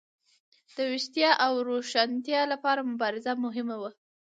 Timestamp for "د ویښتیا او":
0.75-1.53